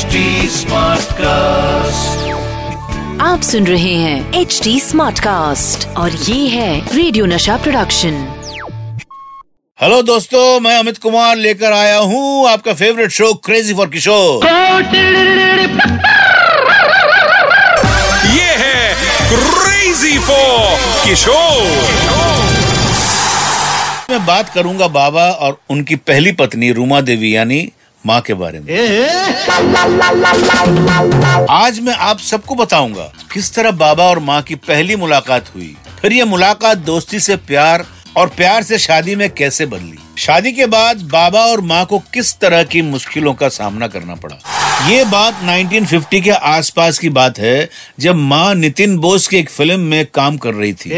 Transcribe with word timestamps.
HD 0.00 0.20
cast 1.14 2.28
आप 3.22 3.40
सुन 3.42 3.66
रहे 3.66 3.94
हैं 3.94 4.40
एच 4.40 4.60
डी 4.64 4.78
स्मार्ट 4.80 5.18
कास्ट 5.20 5.86
और 5.96 6.10
ये 6.10 6.46
है 6.48 6.68
रेडियो 6.88 7.24
नशा 7.26 7.56
प्रोडक्शन 7.56 8.14
हेलो 9.78 10.00
दोस्तों 10.02 10.44
मैं 10.60 10.76
अमित 10.78 10.98
कुमार 10.98 11.36
लेकर 11.36 11.72
आया 11.72 11.98
हूँ 12.04 12.48
आपका 12.48 12.74
favourite 12.74 13.10
show 13.10 13.32
crazy 13.44 13.74
for 13.74 13.88
Kishore 13.88 14.46
ये 18.28 18.48
है 18.62 18.94
क्रेजी 19.32 20.18
फॉर 20.20 20.78
किशोर 21.04 21.98
मैं 24.10 24.24
बात 24.26 24.48
करूँगा 24.48 24.88
बाबा 24.94 25.28
और 25.30 25.60
उनकी 25.70 25.96
पहली 26.04 26.32
पत्नी 26.34 26.72
रूमा 26.72 27.00
देवी 27.02 27.34
यानी 27.34 27.60
माँ 28.06 28.20
के 28.20 28.34
बारे 28.34 28.60
में। 28.60 28.66
आज 31.50 31.80
मैं 31.80 31.94
आप 31.94 32.18
सबको 32.18 32.54
बताऊँगा 32.54 33.12
किस 33.32 33.54
तरह 33.54 33.70
बाबा 33.70 34.04
और 34.04 34.18
माँ 34.18 34.40
की 34.42 34.54
पहली 34.54 34.96
मुलाकात 34.96 35.54
हुई। 35.54 35.74
फिर 36.00 36.12
ये 36.12 36.24
मुलाकात 36.24 36.78
दोस्ती 36.78 37.20
से 37.20 37.36
प्यार 37.36 37.84
और 38.16 38.28
प्यार 38.28 38.62
से 38.62 38.78
शादी 38.78 39.16
में 39.16 39.28
कैसे 39.30 39.66
बदली। 39.66 39.98
शादी 40.18 40.52
के 40.52 40.66
बाद 40.66 41.02
बाबा 41.02 41.40
और 41.40 41.60
माँ 41.60 41.84
को 41.86 41.98
किस 42.14 42.38
तरह 42.38 42.62
की 42.64 42.82
मुश्किलों 42.82 43.34
का 43.34 43.48
सामना 43.48 43.86
करना 43.88 44.14
पड़ा। 44.14 44.36
ये 44.88 45.04
बात 45.04 45.42
1950 45.44 46.20
के 46.20 46.30
आसपास 46.30 46.98
की 46.98 47.08
बात 47.08 47.38
है 47.38 47.68
जब 48.00 48.14
माँ 48.14 48.54
नितिन 48.54 48.96
बोस 48.98 49.26
की 49.28 49.36
एक 49.36 49.50
फ़िल्म 49.50 49.80
में 49.80 50.06
काम 50.14 50.36
कर 50.36 50.54
रही 50.54 50.72
थी। 50.72 50.90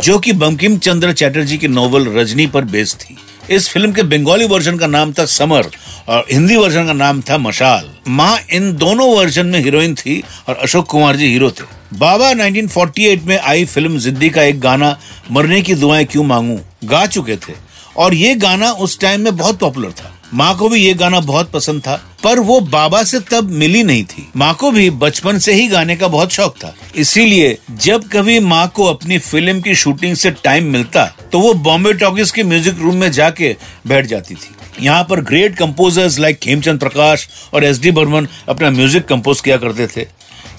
जो 0.00 0.18
कि 0.18 0.32
बंकिम 0.32 0.78
चंद्र 0.78 1.12
चैटर्जी 1.12 1.58
की 1.58 1.68
नोवेल 1.68 2.08
रजनी 2.08 2.46
पर 2.46 2.64
बेस्ड 2.64 3.00
थी। 3.00 3.16
इस 3.50 3.68
फ़िल्म 3.68 3.92
के 3.92 4.02
बंगाली 4.02 4.44
वर्जन 4.44 4.76
का 4.76 4.86
नाम 4.86 5.12
था 5.12 5.24
समर 5.24 5.66
और 6.08 6.26
हिंदी 6.32 6.56
वर्जन 6.56 6.86
का 6.86 6.92
नाम 6.92 7.20
था 7.20 7.38
मशाल। 7.38 7.90
माँ 8.08 8.38
इन 8.52 8.76
दोनों 8.76 9.16
वर्जन 9.16 9.46
में 9.46 9.60
हीरोइन 9.60 9.94
थी 9.94 10.24
और 10.48 10.54
अशोक 10.54 10.86
कुमार 10.86 11.16
जी 11.16 11.26
हीरो 11.26 11.50
थे। 11.50 11.64
बाबा 11.98 12.30
1948 12.30 13.22
में 13.22 13.38
आई 13.38 13.64
फ़िल्म 13.64 13.98
जिद्दी 13.98 14.30
का 14.30 14.42
एक 14.42 14.60
गाना, 14.60 14.98
मरने 15.30 15.62
की 15.62 15.74
दुआएँ 15.74 16.04
क्यों 16.04 16.24
मांगू, 16.24 16.60
गा 16.84 17.06
चुके 17.06 17.36
थे। 17.36 17.52
और 17.96 18.14
ये 18.14 18.34
गाना 18.34 18.72
उस 18.72 19.00
टाइम 19.00 19.20
में 19.20 19.36
बहुत 19.36 19.58
पॉपुलर 19.58 19.90
था। 19.90 20.14
माँ 20.34 20.56
को 20.56 20.68
भी 20.68 20.80
ये 20.80 20.94
गाना 20.94 21.20
बहुत 21.20 21.50
पसंद 21.50 21.80
था। 21.80 22.11
पर 22.24 22.38
वो 22.40 22.58
बाबा 22.62 23.02
से 23.02 23.18
तब 23.30 23.50
मिली 23.52 23.82
नहीं 23.82 24.04
थी। 24.04 24.26
माँ 24.36 24.52
को 24.54 24.70
भी 24.70 24.88
बचपन 24.92 25.38
से 25.38 25.52
ही 25.52 25.66
गाने 25.68 25.96
का 25.96 26.08
बहुत 26.08 26.32
शौक 26.32 26.56
था। 26.56 26.74
इसीलिए 26.96 27.56
जब 27.78 28.08
कभी 28.08 28.38
माँ 28.40 28.66
को 28.76 28.84
अपनी 28.86 29.18
फ़िल्म 29.20 29.60
की 29.60 29.74
शूटिंग 29.74 30.14
से 30.16 30.30
टाइम 30.44 30.70
मिलता 30.72 31.04
तो 31.32 31.40
वो 31.40 31.52
बॉम्बे 31.60 31.92
टॉकीज 31.94 32.30
के 32.30 32.42
म्यूज़िक 32.44 32.78
रूम 32.78 32.96
में 32.96 33.10
जाके 33.12 33.54
बैठ 33.86 34.06
जाती 34.06 34.34
थी। 34.34 34.54
यहाँ 34.80 35.04
पर 35.04 35.20
great 35.22 35.56
composers 35.56 36.18
like 36.18 36.38
Khemchand 36.38 36.80
Prakash 36.80 37.28
और 37.54 37.64
एस 37.64 37.80
डी 37.80 37.90
बर्मन 37.90 38.28
अपना 38.48 38.70
म्यूज़िक 38.70 39.06
कंपोज 39.06 39.40
किया 39.40 39.56
करते 39.56 39.86
थे। 39.86 40.06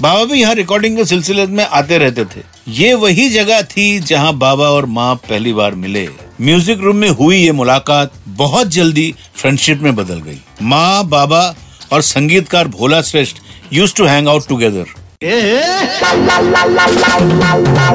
बाबा 0.02 0.24
भी 0.26 0.40
यहाँ 0.42 0.54
रिकॉर्डिंग 0.56 0.98
के 0.98 1.06
सिलसिले 1.06 1.46
में 1.48 1.64
आते 1.66 1.98
रहते 1.98 2.26
थे। 2.26 2.42
ये 2.72 2.94
वही 2.96 3.30
जगह 3.30 3.62
थी 3.68 4.00
जहाँ 4.02 4.34
बाबा 4.38 4.70
और 4.70 4.86
माँ 4.88 5.14
पहली 5.30 5.54
बार 5.54 5.76
मिले। 5.76 6.08
म्यूज़िक 6.44 6.80
रूम 6.80 6.96
में 6.96 7.10
हुई 7.10 7.38
ये 7.38 7.52
मुलाकात 7.52 8.14
बहुत 8.38 8.68
जल्दी 8.68 9.14
फ्रेंडशिप 9.36 9.82
में 9.82 9.96
बदल 9.96 10.20
गई। 10.22 10.40
माँ, 10.62 11.04
बाबा 11.10 11.56
और 11.92 12.02
संगीतकार 12.02 12.68
Bhola 12.68 13.02
Shreshtha 13.02 13.38
use 13.74 13.94
to 13.96 14.06
hang 14.06 14.28
out 14.28 14.48
together 14.48 14.86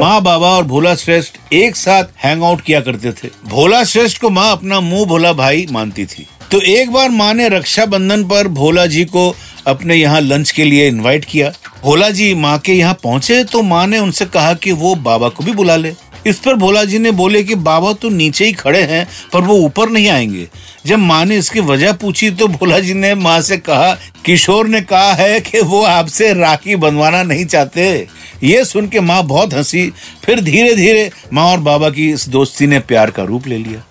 माँ, 0.01 0.21
बाबा 0.23 0.49
और 0.49 0.65
भोला 0.65 0.95
श्रेष्ठ 0.95 1.53
एक 1.53 1.77
साथ 1.77 2.05
हैंग 2.25 2.43
आउट 2.45 2.61
किया 2.61 2.81
करते 2.81 3.13
थे। 3.13 3.29
भोला 3.49 3.85
श्रेष्ठ 3.85 4.21
को 4.21 4.31
माँ 4.31 4.51
अपना 4.53 4.81
मुँह 4.81 5.05
भोला 5.07 5.33
भाई 5.35 5.67
मानती 5.73 6.07
थी। 6.07 6.27
तो 6.51 6.61
एक 6.63 6.93
बार 6.93 7.11
माँ 7.11 7.33
ने 7.35 7.49
रक्षाबंधन 7.49 8.25
पर 8.29 8.49
भोला 8.51 8.87
जी 8.87 9.05
को 9.07 9.35
अपने 9.67 9.95
यहाँ 9.95 10.21
लंच 10.21 10.51
के 10.51 10.65
लिए 10.65 10.89
इनवाइट 10.89 11.25
किया। 11.25 11.53
भोला 11.83 12.11
जी 12.11 12.35
माँ 12.35 12.59
के 12.59 12.73
यहाँ 12.73 12.99
पहुँचे 13.03 13.43
तो 13.45 13.63
माँ 13.63 13.87
ने 13.87 13.99
उनसे 13.99 14.25
कहा 14.27 14.55
कि 14.55 14.73
वो 14.73 14.95
बाबा 14.97 15.29
को 15.29 15.45
भी 15.45 15.53
बुला 15.53 15.77
ले। 15.77 15.93
इस 16.27 16.39
पर 16.39 16.55
भोला 16.55 16.85
जी 16.85 16.99
ने 16.99 17.11
बोले 17.11 17.43
कि, 17.43 17.55
बाबा 17.55 17.93
तो 17.93 18.09
नीचे 18.09 18.45
ही 18.45 18.53
खड़े 18.53 18.83
हैं, 18.83 19.07
पर 19.33 19.41
वो 19.41 19.55
ऊपर 19.55 19.91
नहीं 19.91 20.09
आएँगे। 20.09 20.49
जब 20.87 20.99
माँ 20.99 21.25
ने 21.25 21.37
इसकी 21.37 21.61
वजह 21.61 21.93
पूछी 21.93 22.31
तो 22.31 22.47
भोला 22.49 22.79
जी 22.79 22.95
ने 22.95 23.15
माँ 23.15 23.41
से 23.41 23.57
कहा, 23.57 23.93
किशोर 24.25 24.69
ने 24.69 24.81
कहा 24.81 25.13
है 25.13 25.41
कि 25.41 25.61
वो 25.61 25.83
आपसे 25.83 26.33
राखी 26.35 26.77
बनवाना 26.77 27.23
नहीं 27.23 27.45
चाहते। 27.47 28.07
ये 28.43 28.65
सुन 28.65 28.89
के 28.89 29.01
माँ 29.01 29.23
बहुत 29.25 29.55
हँसी। 29.55 29.93
फिर 30.25 30.41
धीरे 30.41 30.75
धीरे 30.75 31.11
माँ 31.33 31.45
और 31.45 31.59
बाबा 31.61 31.91
की 31.91 32.11
इस 32.13 32.29
दोस्ती 32.29 32.67
ने 32.67 32.79
प्यार 32.79 33.11
का 33.11 33.23
रूप 33.23 33.47
ले 33.47 33.59
लिया। 33.59 33.83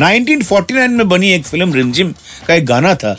1949 0.00 0.88
में 0.88 1.08
बनी 1.08 1.30
एक 1.32 1.44
फ़िल्म 1.44 1.72
रिमझिम 1.74 2.14
का 2.46 2.54
एक 2.54 2.66
गाना 2.66 2.94
था, 2.94 3.16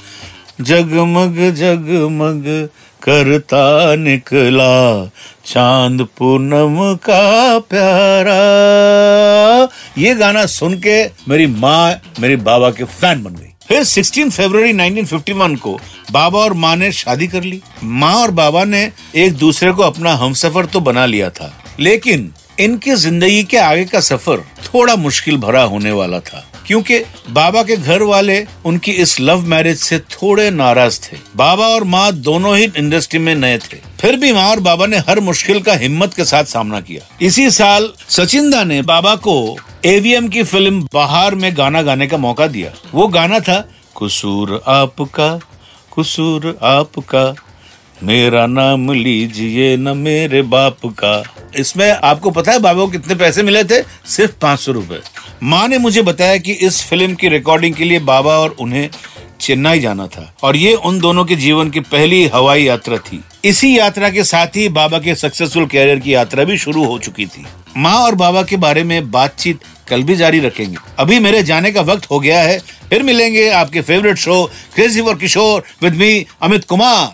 जगमग 0.61 1.39
जगमग 1.55 2.69
करता 3.05 3.95
निकला 3.95 5.05
चाँद 5.45 6.01
पूनम 6.17 6.77
का 6.99 7.59
प्यारा। 7.61 8.39
ये 9.97 10.13
गाना 10.15 10.45
सुन 10.47 10.73
के 10.79 11.03
मेरी 11.29 11.47
माँ, 11.47 12.01
मेरे 12.19 12.35
बाबा 12.37 12.69
के 12.71 12.83
फ़ैन 12.83 13.23
बन 13.23 13.35
गई। 13.35 13.51
फिर 13.67 13.83
16 13.85 14.29
फरवरी 14.29 14.73
1951 14.73 15.55
को 15.57 15.77
बाबा 16.11 16.39
और 16.39 16.53
माँ 16.55 16.75
ने 16.75 16.91
शादी 16.93 17.27
कर 17.27 17.43
ली। 17.43 17.61
माँ 17.83 18.13
और 18.15 18.31
बाबा 18.31 18.63
ने 18.63 18.91
एक 19.15 19.33
दूसरे 19.35 19.71
को 19.71 19.83
अपना 19.83 20.13
हमसफर 20.15 20.65
तो 20.65 20.79
बना 20.81 21.05
लिया 21.05 21.29
था, 21.29 21.53
लेकिन 21.79 22.31
इनकी 22.59 22.95
ज़िंदगी 22.95 23.43
के 23.43 23.57
आगे 23.57 23.85
का 23.85 23.99
सफ़र 24.01 24.43
थोड़ा 24.65 24.95
मुश्किल 24.97 25.37
भरा 25.37 25.63
होने 25.63 25.91
वाला 25.91 26.19
था। 26.19 26.43
क्योंकि 26.67 26.99
बाबा 27.29 27.63
के 27.63 27.75
घर 27.77 28.01
वाले 28.01 28.45
उनकी 28.65 28.91
इस 28.91 29.19
लव 29.19 29.41
मैरिज 29.41 29.77
से 29.77 29.99
थोड़े 29.99 30.49
नाराज़ 30.51 30.99
थे। 31.01 31.17
बाबा 31.35 31.67
और 31.67 31.83
माँ 31.83 32.11
दोनों 32.13 32.55
ही 32.57 32.63
इंडस्ट्री 32.77 33.19
में 33.19 33.33
नए 33.35 33.57
थे। 33.57 33.77
फिर 33.99 34.15
भी 34.15 34.31
माँ 34.33 34.49
और 34.49 34.59
बाबा 34.59 34.85
ने 34.85 34.97
हर 34.99 35.19
मुश्किल 35.19 35.61
का 35.61 35.73
हिम्मत 35.73 36.13
के 36.13 36.25
साथ 36.25 36.43
सामना 36.43 36.79
किया। 36.79 37.07
इसी 37.21 37.49
साल 37.51 37.91
सचिंदा 38.09 38.63
ने 38.63 38.81
बाबा 38.81 39.15
को 39.15 39.57
एवीएम 39.85 40.27
की 40.27 40.43
फ़िल्म 40.43 40.87
बहार 40.93 41.35
में 41.35 41.51
गाना 41.57 41.81
गाने 41.81 42.07
का 42.07 42.17
मौका 42.17 42.47
दिया। 42.47 42.71
वो 42.93 43.07
गाना 43.07 43.39
था, 43.39 43.59
कुसूर 43.95 44.61
आपका 44.67 45.39
कुसूर 45.91 46.57
आपका 46.63 47.33
मेरा 48.03 48.45
नाम 48.45 48.91
लीजिए 48.91 49.77
न 49.77 49.97
मेरे 49.97 50.41
बाप 50.41 50.77
का। 50.85 51.23
इसमें 51.59 51.91
आपको 51.91 52.31
पता 52.31 52.51
है 52.51 52.59
बाबा 52.59 52.79
को 52.79 52.87
कितने 52.87 53.15
पैसे 53.15 53.43
मिले 53.43 53.63
थे? 53.63 53.81
सिर्फ़ 54.05 54.31
पाँच 54.41 54.59
सौ 54.59 54.71
रूपए। 54.71 54.99
माँ 55.43 55.67
ने 55.67 55.77
मुझे 55.77 56.01
बताया 56.01 56.37
कि 56.37 56.51
इस 56.51 56.83
फ़िल्म 56.83 57.15
की 57.15 57.29
रिकॉर्डिंग 57.29 57.75
के 57.75 57.83
लिए 57.83 57.99
बाबा 57.99 58.37
और 58.37 58.55
उन्हें 58.59 58.89
चेन्नई 59.41 59.79
जाना 59.79 60.07
था। 60.07 60.35
और 60.43 60.55
ये 60.55 60.73
उन 60.73 60.99
दोनों 60.99 61.25
के 61.25 61.35
जीवन 61.35 61.69
की 61.69 61.79
पहली 61.79 62.27
हवाई 62.27 62.63
यात्रा 62.63 62.97
थी। 62.97 63.23
इसी 63.45 63.79
यात्रा 63.79 64.09
के 64.09 64.23
साथ 64.23 64.47
ही 64.47 64.69
बाबा 64.69 64.99
के 64.99 65.15
सक्सेसफुल 65.15 65.65
कैरियर 65.65 65.99
की 65.99 66.13
यात्रा 66.13 66.43
भी 66.43 66.57
शुरू 66.57 66.85
हो 66.85 66.99
चुकी 66.99 67.25
थी। 67.25 67.45
माँ 67.77 67.95
और 67.95 68.15
बाबा 68.15 68.43
के 68.43 68.57
बारे 68.57 68.83
में 68.83 69.11
बातचीत 69.11 69.59
कल 69.87 70.03
भी 70.03 70.15
जारी 70.15 70.39
रखेंगे। 70.39 70.77
अभी 70.99 71.19
मेरे 71.19 71.43
जाने 71.43 71.71
का 71.71 71.81
वक्त 71.81 72.11
हो 72.11 72.19
गया 72.19 72.41
है। 72.41 72.59
फिर 72.59 73.03
मिलेंगे 73.03 73.49
आपके 73.49 73.81
favourite 73.81 74.17
show 74.17 74.51
crazy 74.75 75.01
for 75.01 75.15
Kishore 75.15 75.63
with 75.83 75.95
me 75.95 76.25
Amit 76.41 76.65
Kumar 76.65 77.13